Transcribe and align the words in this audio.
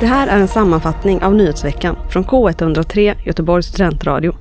Det 0.00 0.06
här 0.06 0.28
är 0.28 0.40
en 0.40 0.48
sammanfattning 0.48 1.22
av 1.22 1.34
nyhetsveckan 1.34 1.96
från 2.10 2.24
K103 2.24 3.16
Göteborgs 3.24 3.66
studentradio. 3.66 4.34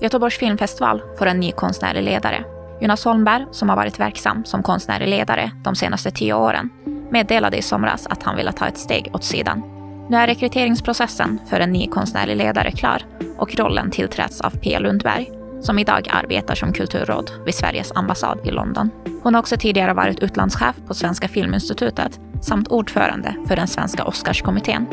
Göteborgs 0.00 0.38
filmfestival 0.38 1.02
får 1.18 1.26
en 1.26 1.40
ny 1.40 1.52
konstnärlig 1.52 2.02
ledare. 2.02 2.44
Jonas 2.80 3.04
Holmberg, 3.04 3.46
som 3.50 3.68
har 3.68 3.76
varit 3.76 4.00
verksam 4.00 4.44
som 4.44 4.62
konstnärlig 4.62 5.08
ledare 5.08 5.50
de 5.64 5.74
senaste 5.74 6.10
tio 6.10 6.34
åren, 6.34 6.70
meddelade 7.10 7.56
i 7.56 7.62
somras 7.62 8.06
att 8.06 8.22
han 8.22 8.36
ville 8.36 8.52
ta 8.52 8.66
ett 8.66 8.78
steg 8.78 9.10
åt 9.12 9.24
sidan. 9.24 9.62
Nu 10.10 10.16
är 10.16 10.26
rekryteringsprocessen 10.26 11.38
för 11.50 11.60
en 11.60 11.72
ny 11.72 11.86
konstnärlig 11.86 12.36
ledare 12.36 12.72
klar 12.72 13.02
och 13.38 13.54
rollen 13.54 13.90
tillträds 13.90 14.40
av 14.40 14.50
Pia 14.50 14.78
Lundberg, 14.78 15.37
som 15.60 15.78
idag 15.78 16.08
arbetar 16.10 16.54
som 16.54 16.72
kulturråd 16.72 17.30
vid 17.44 17.54
Sveriges 17.54 17.92
ambassad 17.94 18.38
i 18.44 18.50
London. 18.50 18.90
Hon 19.22 19.34
har 19.34 19.40
också 19.40 19.56
tidigare 19.56 19.92
varit 19.92 20.22
utlandschef 20.22 20.76
på 20.86 20.94
Svenska 20.94 21.28
Filminstitutet 21.28 22.20
samt 22.42 22.68
ordförande 22.68 23.34
för 23.48 23.56
den 23.56 23.68
svenska 23.68 24.04
Oscarskommittén. 24.04 24.86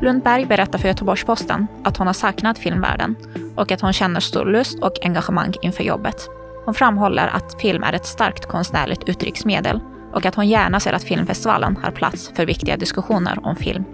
Lundberg 0.00 0.46
berättar 0.46 0.78
för 0.78 0.88
Göteborgs-Posten 0.88 1.66
att 1.84 1.96
hon 1.96 2.06
har 2.06 2.14
saknat 2.14 2.58
filmvärlden 2.58 3.16
och 3.56 3.72
att 3.72 3.80
hon 3.80 3.92
känner 3.92 4.20
stor 4.20 4.46
lust 4.46 4.78
och 4.78 5.04
engagemang 5.04 5.52
inför 5.62 5.84
jobbet. 5.84 6.28
Hon 6.64 6.74
framhåller 6.74 7.28
att 7.28 7.60
film 7.60 7.82
är 7.82 7.92
ett 7.92 8.06
starkt 8.06 8.46
konstnärligt 8.46 9.08
uttrycksmedel 9.08 9.80
och 10.12 10.26
att 10.26 10.34
hon 10.34 10.48
gärna 10.48 10.80
ser 10.80 10.92
att 10.92 11.04
filmfestivalen 11.04 11.76
har 11.82 11.90
plats 11.90 12.32
för 12.36 12.46
viktiga 12.46 12.76
diskussioner 12.76 13.38
om 13.42 13.56
film. 13.56 13.84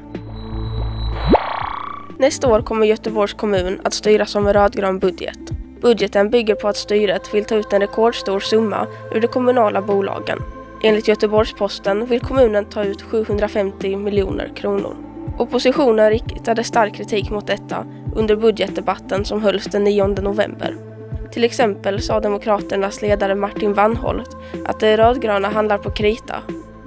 Nästa 2.19 2.49
år 2.49 2.63
kommer 2.63 2.87
Göteborgs 2.87 3.35
kommun 3.35 3.81
att 3.85 3.95
styras 3.95 4.37
av 4.37 4.47
en 4.47 4.53
rödgrön 4.53 4.99
budget. 4.99 5.48
Budgeten 5.81 6.31
bygger 6.31 6.55
på 6.55 6.69
att 6.69 6.77
styret 6.77 7.35
vill 7.35 7.45
ta 7.45 7.55
ut 7.55 7.73
en 7.73 7.81
rekordstor 7.81 8.41
summa 8.41 8.87
ur 9.15 9.21
de 9.21 9.27
kommunala 9.27 9.83
bolagen. 9.83 10.39
Enligt 10.83 11.09
Göteborgs-Posten 11.09 12.07
vill 12.07 12.21
kommunen 12.21 12.65
ta 12.65 12.85
ut 12.85 13.03
750 13.03 13.97
miljoner 13.97 14.53
kronor. 14.57 14.97
Oppositionen 15.39 16.11
riktade 16.11 16.65
stark 16.65 16.95
kritik 16.95 17.31
mot 17.31 17.47
detta 17.47 17.87
under 18.17 18.37
budgetdebatten 18.37 19.25
som 19.25 19.43
hölls 19.43 19.65
den 19.65 19.85
9 19.85 20.07
november. 20.07 20.77
Till 21.33 21.45
exempel 21.45 22.03
sa 22.03 22.21
Demokraternas 22.21 23.03
ledare 23.03 23.35
Martin 23.35 23.75
Wannholt 23.75 24.37
att 24.67 24.81
det 24.81 24.97
rödgröna 24.97 25.49
handlar 25.49 25.79
på 25.79 25.91
krita. 25.91 26.37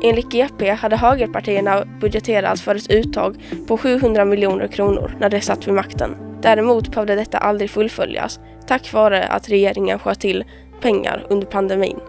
Enligt 0.03 0.31
GP 0.31 0.69
hade 0.69 0.95
högerpartierna 0.95 1.85
budgeterat 2.01 2.59
för 2.59 2.75
ett 2.75 2.91
uttag 2.91 3.35
på 3.67 3.77
700 3.77 4.25
miljoner 4.25 4.67
kronor 4.67 5.15
när 5.19 5.29
de 5.29 5.41
satt 5.41 5.67
vid 5.67 5.73
makten. 5.73 6.30
Däremot 6.41 6.91
behövde 6.91 7.15
detta 7.15 7.37
aldrig 7.37 7.69
fullföljas 7.69 8.39
tack 8.71 8.93
vare 8.93 9.27
att 9.27 9.49
regeringen 9.49 9.99
sköt 9.99 10.19
till 10.19 10.43
pengar 10.81 11.25
under 11.29 11.47
pandemin. 11.47 11.99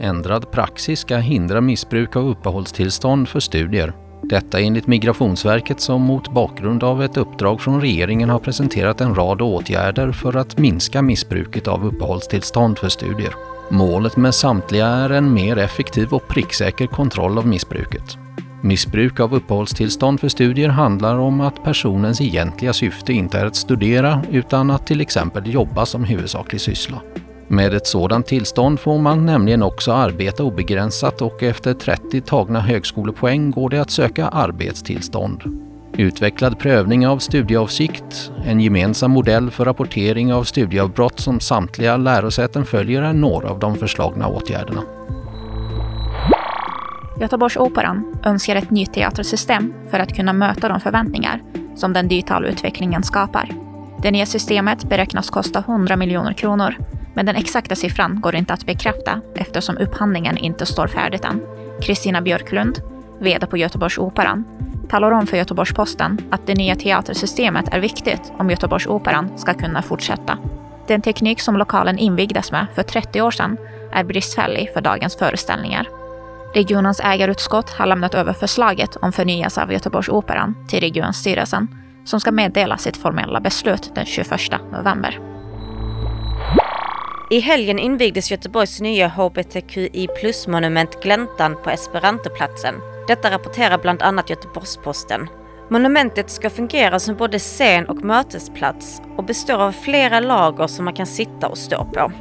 Ändrad 0.00 0.50
praxis 0.50 1.00
ska 1.00 1.16
hindra 1.16 1.60
missbruk 1.60 2.16
av 2.16 2.28
uppehållstillstånd 2.28 3.28
för 3.28 3.40
studier. 3.40 3.92
Detta 4.22 4.60
enligt 4.60 4.86
Migrationsverket 4.86 5.80
som 5.80 6.02
mot 6.02 6.34
bakgrund 6.34 6.84
av 6.84 7.02
ett 7.02 7.16
uppdrag 7.16 7.60
från 7.60 7.80
regeringen 7.80 8.30
har 8.30 8.38
presenterat 8.38 9.00
en 9.00 9.14
rad 9.14 9.42
åtgärder 9.42 10.12
för 10.12 10.36
att 10.36 10.58
minska 10.58 11.02
missbruket 11.02 11.68
av 11.68 11.86
uppehållstillstånd 11.86 12.78
för 12.78 12.88
studier. 12.88 13.34
Målet 13.70 14.16
med 14.16 14.34
samtliga 14.34 14.86
är 14.86 15.10
en 15.10 15.34
mer 15.34 15.58
effektiv 15.58 16.12
och 16.12 16.28
pricksäker 16.28 16.86
kontroll 16.86 17.38
av 17.38 17.46
missbruket. 17.46 18.18
Missbruk 18.62 19.20
av 19.20 19.34
uppehållstillstånd 19.34 20.20
för 20.20 20.28
studier 20.28 20.68
handlar 20.68 21.18
om 21.18 21.40
att 21.40 21.64
personens 21.64 22.20
egentliga 22.20 22.72
syfte 22.72 23.12
inte 23.12 23.38
är 23.38 23.46
att 23.46 23.56
studera 23.56 24.22
utan 24.30 24.70
att 24.70 24.86
till 24.86 25.00
exempel 25.00 25.52
jobba 25.54 25.86
som 25.86 26.04
huvudsaklig 26.04 26.60
syssla. 26.60 27.00
Med 27.48 27.74
ett 27.74 27.86
sådant 27.86 28.26
tillstånd 28.26 28.80
får 28.80 28.98
man 28.98 29.26
nämligen 29.26 29.62
också 29.62 29.92
arbeta 29.92 30.44
obegränsat 30.44 31.22
och 31.22 31.42
efter 31.42 31.74
30 31.74 32.20
tagna 32.20 32.60
högskolepoäng 32.60 33.50
går 33.50 33.70
det 33.70 33.80
att 33.80 33.90
söka 33.90 34.28
arbetstillstånd. 34.28 35.42
Utvecklad 35.96 36.58
prövning 36.58 37.06
av 37.06 37.18
studieavsikt, 37.18 38.30
en 38.46 38.60
gemensam 38.60 39.10
modell 39.10 39.50
för 39.50 39.64
rapportering 39.64 40.32
av 40.32 40.44
studieavbrott 40.44 41.20
som 41.20 41.40
samtliga 41.40 41.96
lärosäten 41.96 42.64
följer 42.64 43.02
är 43.02 43.12
några 43.12 43.50
av 43.50 43.58
de 43.58 43.76
förslagna 43.76 44.28
åtgärderna. 44.28 44.82
Göteborgsoperan 47.20 48.14
önskar 48.24 48.56
ett 48.56 48.70
nytt 48.70 48.92
teatersystem 48.92 49.74
för 49.90 49.98
att 49.98 50.16
kunna 50.16 50.32
möta 50.32 50.68
de 50.68 50.80
förväntningar 50.80 51.42
som 51.76 51.92
den 51.92 52.08
digitala 52.08 52.48
utvecklingen 52.48 53.02
skapar. 53.02 53.48
Det 54.02 54.10
nya 54.10 54.26
systemet 54.26 54.88
beräknas 54.88 55.30
kosta 55.30 55.58
100 55.58 55.96
miljoner 55.96 56.32
kronor, 56.32 56.74
men 57.14 57.26
den 57.26 57.36
exakta 57.36 57.74
siffran 57.74 58.20
går 58.20 58.34
inte 58.34 58.52
att 58.52 58.66
bekräfta 58.66 59.20
eftersom 59.34 59.76
upphandlingen 59.76 60.36
inte 60.36 60.66
står 60.66 60.86
färdigt 60.86 61.24
än. 61.24 61.40
Kristina 61.82 62.20
Björklund, 62.20 62.78
VD 63.18 63.46
på 63.46 63.56
Göteborgsoperan, 63.56 64.44
talar 64.88 65.10
om 65.10 65.26
för 65.26 65.36
Göteborgs-Posten 65.36 66.18
att 66.30 66.46
det 66.46 66.54
nya 66.54 66.74
teatersystemet 66.74 67.74
är 67.74 67.80
viktigt 67.80 68.32
om 68.38 68.50
Göteborgsoperan 68.50 69.38
ska 69.38 69.54
kunna 69.54 69.82
fortsätta. 69.82 70.38
Den 70.86 71.02
teknik 71.02 71.40
som 71.40 71.56
lokalen 71.56 71.98
invigdes 71.98 72.52
med 72.52 72.66
för 72.74 72.82
30 72.82 73.20
år 73.20 73.30
sedan 73.30 73.56
är 73.92 74.04
bristfällig 74.04 74.72
för 74.72 74.80
dagens 74.80 75.16
föreställningar. 75.16 75.99
Regionens 76.54 77.00
ägarutskott 77.00 77.70
har 77.70 77.86
lämnat 77.86 78.14
över 78.14 78.32
förslaget 78.32 78.96
om 78.96 79.12
förnyelse 79.12 79.62
av 79.62 79.72
Göteborgsoperan 79.72 80.66
till 80.68 80.80
regionstyrelsen 80.80 81.68
som 82.04 82.20
ska 82.20 82.32
meddela 82.32 82.78
sitt 82.78 82.96
formella 82.96 83.40
beslut 83.40 83.94
den 83.94 84.06
21 84.06 84.30
november. 84.72 85.20
I 87.30 87.40
helgen 87.40 87.78
invigdes 87.78 88.30
Göteborgs 88.30 88.80
nya 88.80 89.08
hbtqi 89.08 90.08
plus-monument 90.20 91.02
Gläntan 91.02 91.56
på 91.64 91.70
Esperantoplatsen. 91.70 92.74
Detta 93.08 93.30
rapporterar 93.30 93.78
bland 93.78 94.02
annat 94.02 94.30
Göteborgs-Posten. 94.30 95.28
Monumentet 95.68 96.30
ska 96.30 96.50
fungera 96.50 96.98
som 96.98 97.16
både 97.16 97.38
scen 97.38 97.86
och 97.86 98.04
mötesplats 98.04 99.02
och 99.16 99.24
består 99.24 99.58
av 99.58 99.72
flera 99.72 100.20
lager 100.20 100.66
som 100.66 100.84
man 100.84 100.94
kan 100.94 101.06
sitta 101.06 101.48
och 101.48 101.58
stå 101.58 101.84
på. 101.84 102.12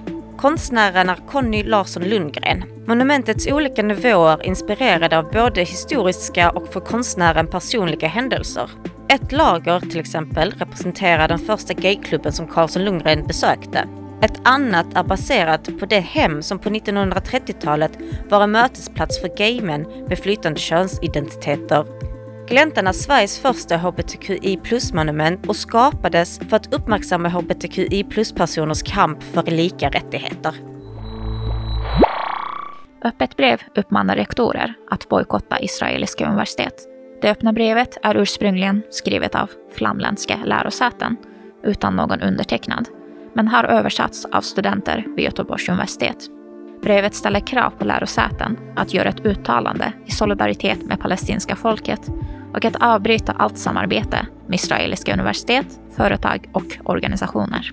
Konstnären 0.42 1.10
är 1.10 1.16
Conny 1.16 1.64
Larsson 1.64 2.04
Lundgren. 2.04 2.64
Monumentets 2.88 3.48
olika 3.48 3.84
nivåer 3.84 4.46
inspirerade 4.46 5.18
av 5.18 5.32
både 5.32 5.62
historiska 5.62 6.52
och 6.52 6.74
för 6.74 6.80
konstnären 6.80 7.48
personliga 7.48 8.08
händelser. 8.08 8.70
Ett 9.10 9.32
lager 9.32 9.80
till 9.80 10.00
exempel 10.00 10.52
representerar 10.52 11.28
den 11.28 11.40
första 11.40 11.74
gayklubben 11.74 12.34
som 12.34 12.48
Carlsson 12.48 12.86
Lundgren 12.86 13.28
besökte. 13.28 13.88
Ett 14.22 14.40
annat 14.44 14.86
är 14.96 15.04
baserat 15.04 15.80
på 15.80 15.86
det 15.86 16.00
hem 16.00 16.44
som 16.44 16.60
på 16.60 16.70
1930-talet 16.70 17.92
var 18.30 18.44
en 18.44 18.52
mötesplats 18.52 19.22
för 19.22 19.38
gaymän 19.38 20.06
med 20.10 20.20
flytande 20.20 20.60
könsidentiteter. 20.60 21.86
Gläntan 22.50 22.88
är 22.88 22.92
Sveriges 22.92 23.40
första 23.40 23.78
hbtqi 23.78 24.60
plus-monument 24.64 25.48
och 25.48 25.56
skapades 25.56 26.40
för 26.40 26.56
att 26.56 26.74
uppmärksamma 26.74 27.30
hbtqi 27.30 28.04
plus-personers 28.04 28.84
kamp 28.84 29.24
för 29.24 29.44
lika 29.44 29.90
rättigheter. 29.90 30.56
Öppet 33.04 33.38
brev 33.38 33.62
uppmanar 33.76 34.16
rektorer 34.16 34.74
att 34.92 35.10
bojkotta 35.10 35.60
israeliska 35.60 36.28
universitet. 36.28 36.74
Det 37.22 37.32
öppna 37.32 37.54
brevet 37.54 37.98
är 38.04 38.16
ursprungligen 38.18 38.84
skrivet 38.90 39.36
av 39.36 39.50
flamländska 39.74 40.38
lärosäten 40.46 41.18
utan 41.64 41.96
någon 41.96 42.22
undertecknad 42.22 42.88
men 43.34 43.48
har 43.48 43.64
översatts 43.64 44.26
av 44.26 44.42
studenter 44.42 45.06
vid 45.16 45.26
Göteborgs 45.26 45.70
universitet. 45.70 46.18
Brevet 46.82 47.16
ställer 47.16 47.40
krav 47.40 47.70
på 47.70 47.86
lärosäten 47.86 48.58
att 48.76 48.94
göra 48.94 49.10
ett 49.10 49.26
uttalande 49.26 49.94
i 50.06 50.12
solidaritet 50.12 50.86
med 50.86 51.00
palestinska 51.00 51.56
folket 51.56 52.02
och 52.54 52.66
att 52.66 52.76
avbryta 52.76 53.32
allt 53.32 53.58
samarbete 53.58 54.26
med 54.48 54.56
israeliska 54.56 55.14
universitet, 55.14 55.80
företag 55.96 56.50
och 56.54 56.78
organisationer. 56.84 57.72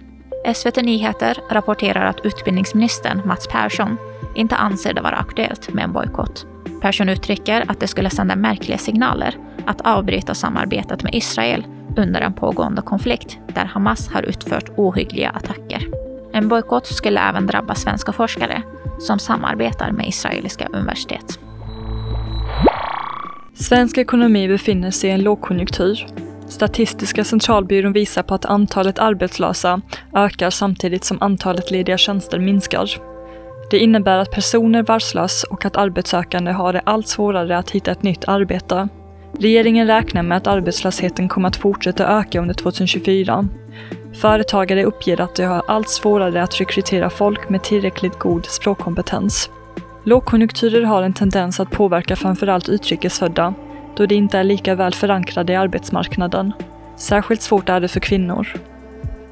SVT 0.55 0.77
Nyheter 0.77 1.39
rapporterar 1.51 2.07
att 2.07 2.21
utbildningsministern 2.25 3.23
Mats 3.25 3.49
Persson 3.49 3.97
inte 4.35 4.57
anser 4.57 4.95
det 4.95 5.01
vara 5.01 5.17
aktuellt 5.17 5.75
med 5.75 5.85
en 5.85 5.93
bojkott. 5.93 6.47
Persson 6.81 7.09
uttrycker 7.09 7.65
att 7.71 7.81
det 7.81 7.87
skulle 7.87 8.11
sända 8.11 8.37
märkliga 8.37 8.79
signaler 8.79 9.37
att 9.67 9.81
avbryta 9.81 10.35
samarbetet 10.35 11.03
med 11.03 11.15
Israel 11.15 11.67
under 11.97 12.21
en 12.21 12.33
pågående 12.33 12.83
konflikt 12.83 13.39
där 13.55 13.65
Hamas 13.65 14.09
har 14.09 14.23
utfört 14.23 14.71
ohyggliga 14.77 15.31
attacker. 15.31 15.87
En 16.33 16.49
bojkott 16.49 16.87
skulle 16.87 17.21
även 17.21 17.47
drabba 17.47 17.75
svenska 17.75 18.13
forskare 18.13 18.63
som 18.99 19.19
samarbetar 19.19 19.93
med 19.93 20.09
israeliska 20.09 20.69
universitet. 20.73 21.39
Svensk 23.59 23.99
ekonomi 23.99 24.49
befinner 24.49 24.91
sig 24.91 25.11
i 25.11 25.13
en 25.13 25.23
lågkonjunktur. 25.23 26.07
Statistiska 26.49 27.25
centralbyrån 27.25 27.93
visar 27.93 28.23
på 28.23 28.35
att 28.35 28.45
antalet 28.45 28.99
arbetslösa 28.99 29.81
ökar 30.15 30.51
samtidigt 30.51 31.05
som 31.05 31.19
antalet 31.21 31.71
lediga 31.71 31.99
tjänster 31.99 32.39
minskar. 32.39 32.91
Det 33.71 33.79
innebär 33.79 34.19
att 34.19 34.31
personer 34.31 34.83
varslas 34.83 35.45
och 35.45 35.65
att 35.65 35.77
arbetssökande 35.77 36.53
har 36.53 36.73
det 36.73 36.81
allt 36.81 37.09
svårare 37.09 37.59
att 37.59 37.71
hitta 37.71 37.91
ett 37.91 38.03
nytt 38.03 38.25
arbete. 38.29 38.89
Regeringen 39.39 39.87
räknar 39.87 40.23
med 40.23 40.37
att 40.37 40.47
arbetslösheten 40.47 41.29
kommer 41.29 41.49
att 41.49 41.57
fortsätta 41.57 42.19
öka 42.19 42.41
under 42.41 42.55
2024. 42.55 43.49
Företagare 44.15 44.85
uppger 44.85 45.21
att 45.21 45.35
de 45.35 45.45
har 45.45 45.63
allt 45.69 45.89
svårare 45.89 46.43
att 46.43 46.61
rekrytera 46.61 47.11
folk 47.11 47.49
med 47.49 47.63
tillräckligt 47.63 48.19
god 48.19 48.47
språkkompetens. 48.47 49.51
Lågkonjunkturer 50.07 50.83
har 50.83 51.03
en 51.03 51.13
tendens 51.13 51.61
att 51.61 51.71
påverka 51.71 52.17
framförallt 52.17 52.69
utrikesfödda, 52.69 53.55
då 53.97 54.07
de 54.07 54.15
inte 54.15 54.39
är 54.39 54.45
lika 54.45 54.75
väl 54.75 54.95
förankrade 54.95 55.53
i 55.53 55.57
arbetsmarknaden. 55.57 56.53
Särskilt 56.97 57.43
svårt 57.43 57.69
är 57.69 57.81
det 57.81 57.89
för 57.89 58.01
kvinnor. 58.01 58.49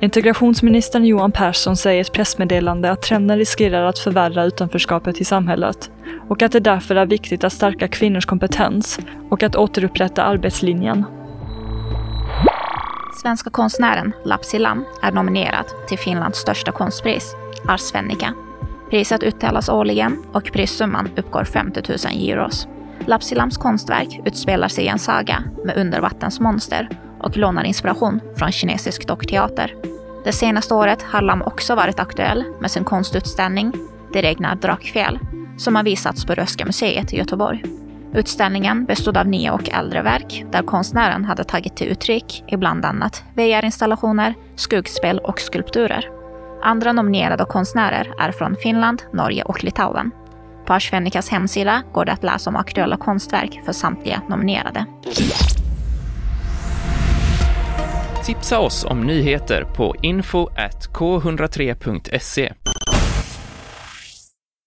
Integrationsministern 0.01 1.05
Johan 1.05 1.33
Persson 1.33 1.77
säger 1.77 1.99
i 1.99 2.01
ett 2.01 2.13
pressmeddelande 2.13 2.91
att 2.91 3.03
trenden 3.03 3.39
riskerar 3.39 3.85
att 3.85 3.99
förvärra 3.99 4.45
utanförskapet 4.45 5.21
i 5.21 5.25
samhället 5.25 5.91
och 6.29 6.43
att 6.43 6.53
det 6.53 6.61
därför 6.61 6.97
är 6.97 7.07
viktigt 7.07 7.45
att 7.45 7.53
stärka 7.53 7.89
kvinnors 7.89 8.27
kompetens 8.27 8.99
och 9.31 9.43
att 9.43 9.57
återupprätta 9.57 10.23
arbetslinjen. 10.23 11.05
Svenska 13.23 13.51
konstnären 13.51 14.13
Lapsi 14.25 14.59
Lam 14.59 14.85
är 15.03 15.13
nominerad 15.13 15.67
till 15.89 15.99
Finlands 15.99 16.39
största 16.39 16.73
konstpris, 16.73 17.35
Ars 17.69 17.81
Svennica. 17.81 18.35
Priset 18.91 19.23
utdelas 19.23 19.69
årligen 19.69 20.23
och 20.33 20.53
prissumman 20.53 21.09
uppgår 21.17 21.45
50 21.45 21.83
000 21.89 21.99
euros. 22.31 22.69
Lapsilams 23.07 23.57
konstverk 23.57 24.21
utspelar 24.25 24.69
sig 24.69 24.85
i 24.85 24.89
en 24.89 24.99
saga 24.99 25.43
med 25.65 25.77
undervattensmonster 25.77 26.89
och 27.21 27.37
lånar 27.37 27.65
inspiration 27.65 28.21
från 28.37 28.53
kinesisk 28.53 29.09
dockteater. 29.09 29.75
Det 30.25 30.33
senaste 30.33 30.75
året 30.75 31.03
har 31.03 31.23
Lam 31.23 31.43
också 31.43 31.75
varit 31.75 32.01
aktuell 32.01 32.45
med 32.61 32.71
sin 32.71 32.85
konstutställning 32.85 33.73
Det 34.13 34.23
regnar 34.23 34.55
drakfjäll 34.55 35.19
som 35.59 35.77
har 35.77 35.83
visats 35.83 36.25
på 36.25 36.35
Röhsska 36.35 36.67
museet 36.67 37.13
i 37.13 37.17
Göteborg. 37.17 37.65
Utställningen 38.15 38.85
bestod 38.85 39.17
av 39.17 39.27
nya 39.27 39.53
och 39.53 39.71
äldre 39.71 40.03
verk 40.03 40.45
där 40.53 40.63
konstnären 40.63 41.25
hade 41.25 41.45
tagit 41.45 41.77
till 41.77 41.89
uttryck 41.89 42.45
i 42.49 42.57
bland 42.57 42.85
annat 42.85 43.25
VR-installationer, 43.35 44.35
skuggspel 44.57 45.19
och 45.19 45.41
skulpturer. 45.41 46.14
Andra 46.67 46.93
nominerade 46.93 47.45
konstnärer 47.45 48.13
är 48.19 48.33
från 48.33 48.57
Finland, 48.57 49.03
Norge 49.13 49.43
och 49.43 49.65
Litauen. 49.65 50.11
På 50.67 50.73
Aschvenikas 50.73 51.29
hemsida 51.29 51.83
går 51.93 52.05
det 52.05 52.13
att 52.13 52.25
läsa 52.25 52.51
om 52.51 52.57
aktuella 52.57 52.97
konstverk 52.97 53.61
för 53.65 53.73
samtliga 53.73 54.23
nominerade. 54.29 54.87
Tipsa 58.25 58.59
oss 58.59 58.85
om 58.85 59.01
nyheter 59.01 59.65
på 59.65 59.95
info.k103.se 60.03 62.53